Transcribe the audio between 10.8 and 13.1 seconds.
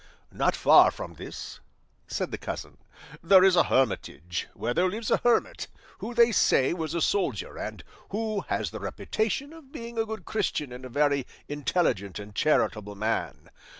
a very intelligent and charitable